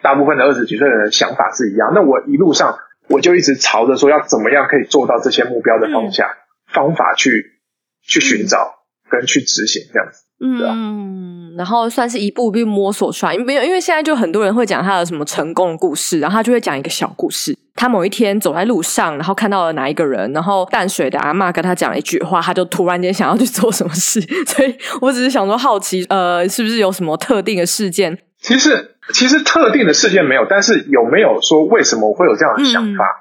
[0.01, 1.91] 大部分的二十几岁的人想法是一样。
[1.93, 2.79] 那我一路上
[3.09, 6.37] 我就一直朝着说要怎么样可以做到这些目标的方向、嗯、
[6.73, 7.59] 方法去
[8.01, 8.75] 去寻找
[9.09, 10.23] 跟去执行这样子。
[10.41, 10.55] 嗯，
[11.59, 17.53] 然后算是一步一步摸索出来，因为因为现在就很多人会讲他的什么成功的故事，然后他就会讲一个小故事。
[17.75, 24.21] 他某一天走在路上，然后看到了哪一个人，然后淡水的阿嬷跟他讲了一句话，他就突然间想要去做什么事。
[24.47, 28.17] 所以我只是想说好奇，呃，是不是有什么特定的事件？
[28.41, 33.03] 其实其实特定的事件没有，但是有没有说为什么我会有这样的想法？
[33.03, 33.19] 嗯、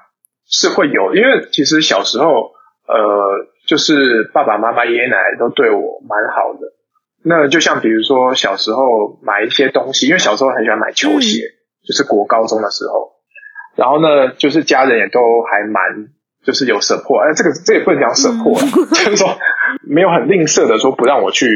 [0.49, 2.25] 是会有，因为其实小时候，
[2.87, 6.78] 呃，就是爸爸妈妈、爷爷奶奶都对我蛮好的。
[7.29, 11.53] 那就像比如说小时候买一些东西，因为小时候很喜欢买球鞋，嗯、
[11.87, 13.11] 就是国高中的时候，
[13.75, 16.09] 然后呢，就是家人也都还蛮
[16.43, 19.37] 就是有 support，哎，这个这也不能讲 support，、嗯、 就是说
[19.87, 21.47] 没有很吝啬的说不让我去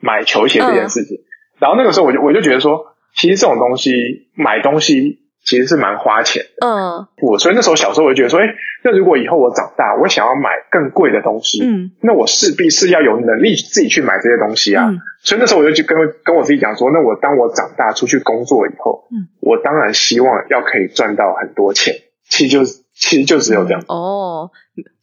[0.00, 1.16] 买球鞋这件事情。
[1.16, 1.26] 嗯、
[1.58, 3.92] 然后那个时候我就我就觉得说，其实这种东西
[4.36, 5.25] 买东西。
[5.46, 8.44] 其实是蛮花钱的，嗯，我所以那时候小时候我就觉得说，哎，
[8.82, 21.94] 那如果以后我长大，我想要买更贵的东西，嗯，那我势必是要有能力自己去买这些东西啊，嗯，所以那时候我就去跟跟我自己讲说，那我当我长大出去工作以后，嗯，我当然希望要可以赚到很多钱，
[22.28, 24.50] 其实就是其实就只有这样，嗯，哦。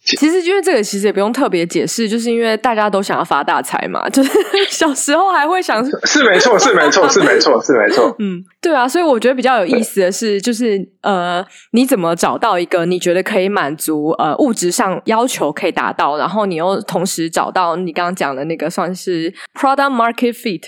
[0.05, 4.07] 其实，因为这个其实也不用特别解释，就是因为大家都想要发大财嘛。
[4.11, 4.31] 就是
[4.69, 8.13] 小时候还会想，是没错，是没错，是没错，是没错。
[8.19, 20.63] 嗯，对啊，所以我觉得比较有意思的是，就是呃，你怎么找到一个你觉得可以满足呃物质上要求可以达到，然后你又同时找到你刚刚讲的那个算是 product market fit。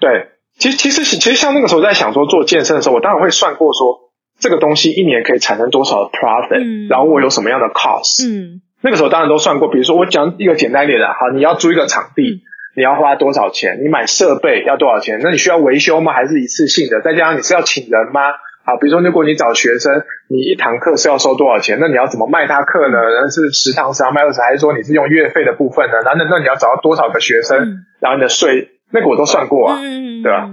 [0.00, 8.62] 对，其实其实其实像那个时候在想说做健身的时候，我当然会算过说这个东西一年可以产生多少的 profit，嗯，然后我有什么样的 cost，嗯。
[8.82, 12.42] 那个时候当然都算过，比如说我讲一个简单一点的，好，你要租一个场地，
[12.74, 13.78] 你要花多少钱？
[13.82, 15.20] 你买设备要多少钱？
[15.22, 16.12] 那你需要维修吗？
[16.12, 17.00] 还是一次性的？
[17.00, 18.20] 再加上你是要请人吗？
[18.64, 21.78] 好，比如说如果你找学生，你一堂课是要收多少钱？
[21.80, 22.98] 那你要怎么卖他课呢？
[23.22, 25.94] 那是十堂是要卖二十，还是说你是用月费的部分呢？
[26.04, 27.58] 然后那那你要找到多少个学生？
[27.58, 30.50] 嗯、然后你的税那个我都算过啊，嗯、对吧？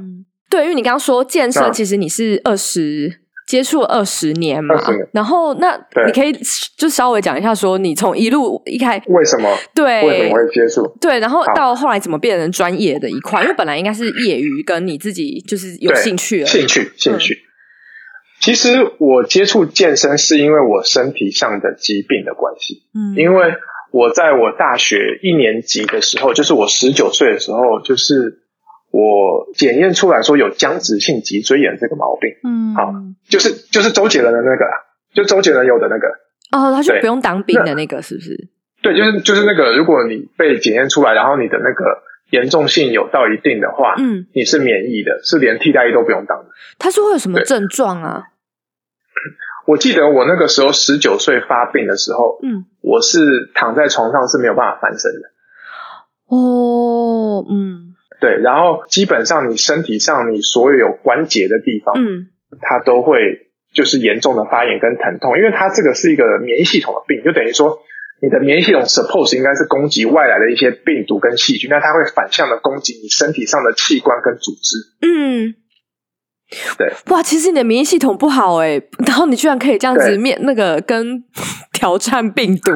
[0.50, 3.20] 对，因为你刚刚说健身，其实你是二十。
[3.48, 4.76] 接触二十年嘛，
[5.14, 5.74] 然后那
[6.06, 6.38] 你可以
[6.76, 9.50] 就稍微讲一下，说你从一路一开为什么？
[9.74, 10.06] 对。
[10.06, 10.86] 为什么会接触？
[11.00, 13.42] 对，然后到后来怎么变成专业的一块？
[13.44, 17.38] 因为本来应该是业余，跟你自己就是有兴趣兴趣兴趣。
[18.42, 23.54] 其实我接触健身是因为我身体上的疾病的关系，嗯，因为
[23.92, 28.44] 我在我大学一年级的时候，就是我十九岁的时候，就是。
[28.92, 32.94] 我检验出来说有僵直性脊椎炎这个毛病，嗯，好，
[33.28, 34.66] 就是就是周杰伦的那个，
[35.14, 36.08] 就周杰伦有的那个，
[36.52, 38.50] 哦，他就不用当兵的那个，是不是？
[38.82, 46.46] 对，就是就是那个，如果你被检验出来，然后你的那个严重性有到一定的话，嗯，你是免疫的，是连替代役都不用当的。
[46.80, 48.24] 他说会有什么症状啊？
[49.66, 55.28] 我记得我那个时候十九岁发病的时候，嗯，我是躺在床上是没有办法翻身的。
[56.28, 57.87] 哦，嗯。
[58.20, 62.28] 对，然后基本上你身体上你所有有关节的地方，嗯，
[62.62, 67.80] 它都会就是严重的发炎跟疼痛，因为它这个是一个免疫系统的病，就等于说
[68.22, 74.78] 你的免疫系统 suppose 应该是攻击外来的一些病毒跟细菌，那它会反向的攻击你身体上的器官跟组织。
[75.06, 75.54] 嗯，
[76.80, 81.24] 对，哇，其实你的免疫系统不好哎，然后你居然可以这样子面那个跟
[81.72, 82.72] 挑战病毒，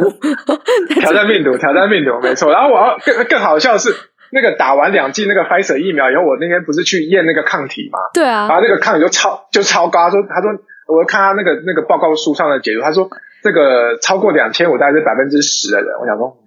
[0.94, 2.52] 挑战病毒，挑战病毒，没错。
[2.52, 3.90] 然后我要更更好笑的是。
[4.32, 8.00] 那个打完两剂那个 Pfizer 疫苗以后，我那天不是去验那个抗体吗？
[8.14, 10.52] 对啊，然后那个抗体就超就超高，他说他说
[10.88, 13.10] 我看他那个那个报告书上的解读，他说
[13.44, 16.38] 这个超过两千五大概是百分之十的人，我想说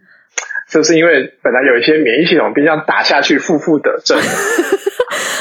[0.68, 4.18] 是不是因为本来有一些免疫系统病这样打下去，负负得正？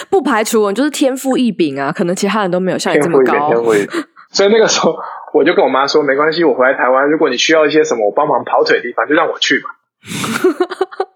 [0.10, 3.48] 不排除你就是天赋异禀啊，可能其他人都没有像你这么高。
[3.48, 4.96] 天赋异禀，所以那个时候
[5.34, 9.70] 我就跟我妈说，没关系，我回来台湾，如果你需要一些什么我帮忙跑腿的地方，就让我去吧。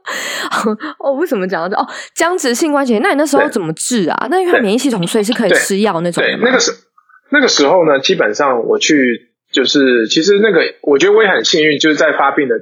[1.00, 1.76] 哦，为什么讲到这？
[1.76, 4.28] 哦，僵直性关节，那你那时候怎么治啊？
[4.30, 6.30] 那因为他免疫系统，所以是可以吃药那种的。
[6.30, 6.72] 对，那个时
[7.30, 12.56] 那个时候呢，基本上我去就是，其实那个我觉得我也很幸运，就是在发病的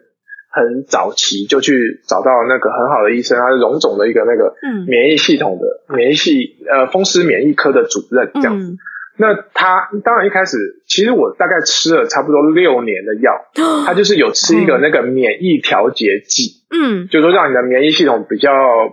[0.52, 4.56] 很早期就去找到那个很好的医生，他是荣总的一个那个
[4.88, 8.72] 免疫系统的、嗯、免疫系呃风湿免疫科的主任这样子。
[8.72, 8.78] 嗯
[9.18, 13.32] 那他当然一开始，其实我大概吃了差不多六年的药，
[13.86, 18.52] 他就是有吃一个那个免疫调节剂，嗯，就是说让你的免疫系统比较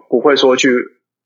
[0.08, 0.70] 不会说去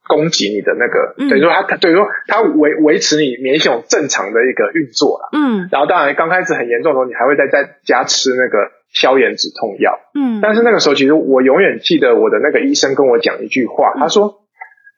[0.09, 14.46] 攻击你的那个，嗯、等于说他等于说他维维持你免疫系统正常的一个运作了，嗯，然后当然刚开始很严重的时候，你还会再在家吃那个消炎止痛药，嗯，但是那个时候其实我永远记得我的那个医生跟我讲一句话，他说。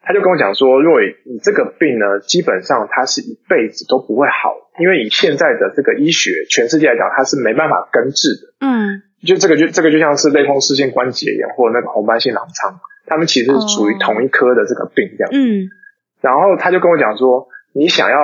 [0.08, 8.66] 他就跟我讲说，若你这个病呢，基本上它是一辈子都不会好，因为以现在的这个医学，全世界来讲，它是没办法根治的。
[8.66, 15.30] 嗯，就这个就这个就像是类风湿性关节炎或那个红斑性狼疮，他们其实是属于同一科的这个病这样。
[15.30, 15.68] 嗯，
[16.22, 18.16] 然后他就跟我讲说，你想要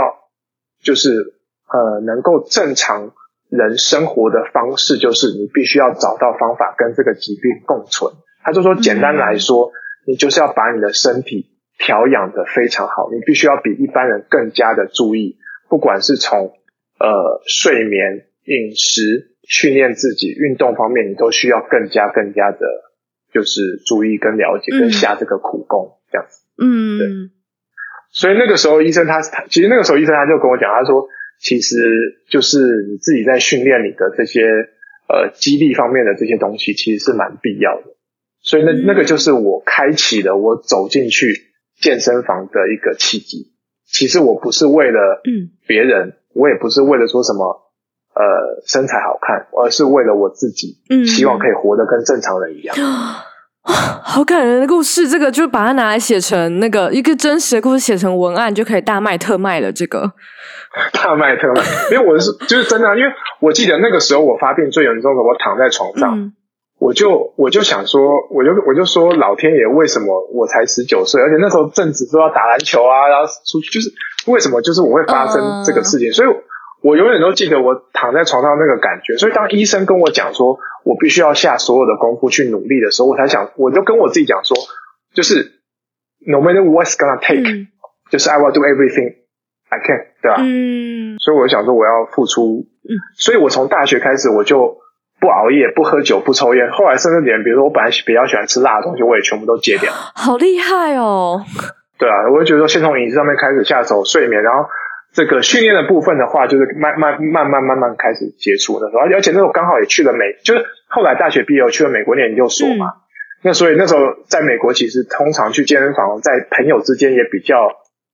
[0.83, 1.35] 就是
[1.69, 3.13] 呃能够正常
[3.51, 8.15] 人生活的方式，就是你必须要找到方法跟这个疾病共存。
[8.43, 9.73] 他就说，简单来说，嗯、
[10.07, 11.51] 你就是要把你的身体。
[11.79, 15.37] 调养的非常好，你必须要比一般人更加的注意，
[15.69, 16.53] 不管是从
[16.99, 22.59] 呃睡眠、饮食、训练自己、运动方面，你都需要更加更加的，
[23.33, 26.45] 就是注意跟了解，跟下这个苦功这样子。
[26.63, 27.09] 嗯，对。
[28.13, 31.09] 所以那个时候医生他他其实那个时候医生他就跟我讲，他说
[31.41, 34.43] 其实就是你自己在训练你的这些
[35.09, 37.97] 呃肌力方面的这些东西，其实是蛮必要的。
[38.41, 41.54] 所以那那个就是我开启了我走进去。
[41.85, 43.53] 健身房的一个契机，
[43.85, 47.45] 其实我不是为了嗯别人，嗯、我也不是为了说什么
[48.15, 52.75] 呃身材好看，而是为了我自己，嗯，希望可以活得跟正常人一样。
[53.65, 53.71] 哇，
[54.03, 59.71] 好感人的故事，这个就把它拿来写成那个一个真实的故事，写成文案就可以大卖特卖了。
[59.71, 60.11] 这个
[60.91, 61.63] 大卖特卖，
[61.93, 66.19] 因为我是就是真的，因为我记得那个时候我发病最严重的，我躺在床上。
[66.19, 66.33] 嗯
[66.79, 73.91] 我就我就想说，我就我就说，老天爷为什么我才十九岁，而且那时候正值说要打篮球啊，然后出去就是
[74.31, 76.29] 为什么就是我会发生这个事情，uh、所以
[76.83, 79.17] 我永远都记得我躺在床上那个感觉。
[79.17, 84.57] 所以当医生跟我讲说我必须要下所有的功夫去努力的时候，我才想，我就跟我自己讲说，
[85.15, 85.63] 就是
[86.27, 87.69] no matter what's gonna take，、嗯、
[88.11, 89.15] 就是 I will do everything
[89.71, 90.37] I can，对吧？
[90.41, 91.17] 嗯。
[91.19, 92.93] 所以我就想说我要付出，嗯。
[93.17, 94.84] 所以我从大学开始我就。
[95.25, 96.71] 不熬夜、不喝酒、不抽烟。
[96.71, 99.91] 后来甚至连，比如说我本来比较喜欢吃辣的东西，我也全部都戒掉。
[100.15, 101.41] 好厉害哦！
[101.97, 104.69] 对啊，我就觉得说，先从饮食上面开始下手，睡眠，然后
[105.15, 112.89] 这个训练的部分的话，就是慢慢慢慢慢慢开始接触的时候，而且那时候刚好也去了美，就是后来大学毕业去了美国念研究所嘛。
[112.89, 113.01] 嗯、
[113.45, 117.57] 那所以那时候在美国，其实通常去健身房，在朋友之间也比较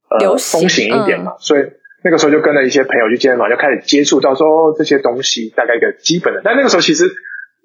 [0.08, 1.64] 呃风行一点嘛，嗯、所以。
[2.02, 6.40] 那个时候就跟了一些朋友去健身房，就开始接触到说、哦、这些东西，大概一个基本的。
[6.44, 7.04] 但那个时候其实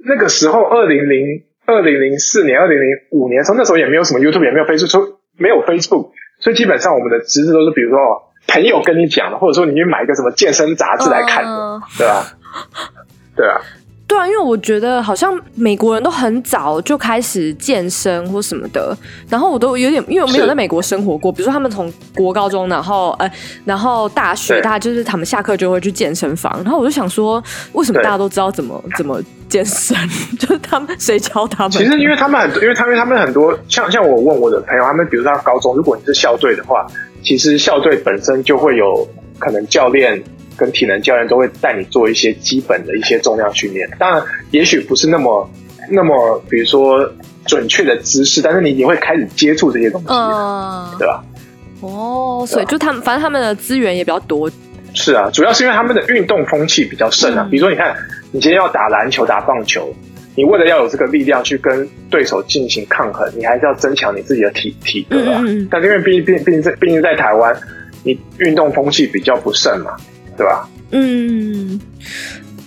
[0.06, 8.00] 那个时候二零零二零零四年、二零零五年的时候，那时候也没有什么 YouTube，也没有 Facebook，没有 Facebook，所以基本上我们的知识都是比如说
[8.48, 12.24] 朋友跟你讲的，或者说你去买一个什么健身杂志来看的，呃、对吧？
[13.36, 13.62] 对啊。
[14.16, 18.98] 对啊，因为我觉得好像美国人都很早就开始健身或什么的，
[19.28, 21.30] 然后我都有点，因为我没有在美国生活过。
[21.30, 23.30] 比如说他们从国高中，然后呃，
[23.66, 27.44] 然后大学，大家就是他们下课就会去健身房，然后我就想说，
[27.74, 29.98] 为什么大家都知道怎么怎么健身？
[30.40, 31.72] 就是他们谁教他们？
[31.72, 36.88] 其实因为他们很多，因为他们他们很多，像像我问我的朋友，他们比如说他高中，如果你是校队的话，
[37.22, 39.06] 其实校队本身就会有
[39.38, 40.24] 可能教练。
[40.58, 45.50] 跟体能教练都会带你做一些基本的一些重量训练，当然也许不是那么
[45.90, 47.10] 那么，比如说
[47.46, 51.24] 准确的姿势，但是你你会开始接触这些东西，嗯，对吧？
[51.82, 54.50] 哦，所以就他们，反正他们的资源也比较多。
[54.94, 57.44] 是啊，主要是因为他们的运动风气比较盛啊。
[57.46, 57.96] 嗯、比如说，你看，
[58.32, 59.94] 你今天要打篮球、打棒球，
[60.36, 65.42] 你为了要有这个力量去跟对手进行抗衡，你还是要增强你自己的体体格啊。
[65.46, 67.56] 嗯嗯，但因为毕毕毕竟在毕竟在台湾，
[68.04, 69.92] 你运动风气比较不盛嘛。
[70.38, 70.70] 对吧？
[70.92, 71.80] 嗯，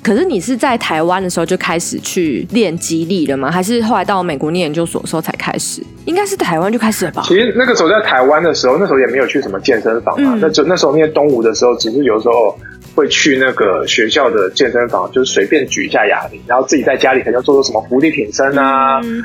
[0.02, 3.50] 可是你是在台湾的时候就开始去练肌力了吗？
[3.50, 5.82] 还是后来到美国念研究所的时候才开始？
[6.04, 7.22] 应该是台湾就开始了吧？
[7.26, 10.34] 其实那个时候在台湾的时候，那时候也没有去什么健身房啊。
[10.34, 12.58] 嗯、那就那时候念东吴的时候，只是有时候
[12.94, 19.00] 会去那个学校的健身房，就是随便举一下哑铃，然后自己在家里可能要做做什么伏地挺身啊。
[19.04, 19.22] 嗯、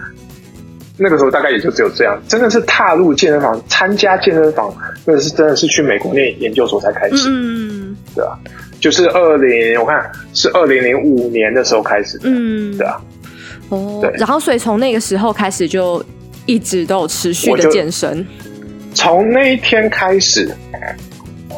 [0.98, 4.72] 那个时候大概也就只有这样，真的是踏入健身房、参加健身房，
[5.06, 7.28] 那是真的是去美国念研究所才开始。
[7.30, 7.72] 嗯。
[8.16, 8.38] 对啊，
[8.80, 13.01] 就是二零，我看是二零零五年的时候开始的，嗯，对啊，
[13.70, 16.03] 哦，对，然后所以从那个时候开始就
[16.45, 18.26] 一直都有持续的健身。
[18.93, 20.47] 从那一天开始，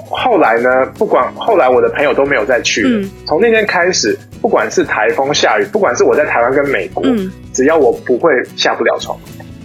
[0.09, 2.99] 后来呢，不管后来我的朋友都没有再去了。
[3.01, 9.19] 嗯，从那天开始，不管是台风下雨，不管是我在台湾跟美国，嗯，只要我不会下不了床，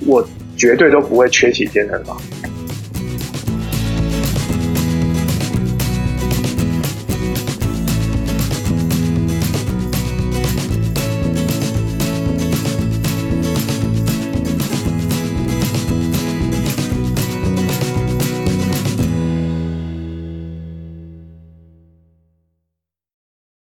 [0.07, 0.27] 我
[0.57, 2.21] 绝对都不会缺席健身房。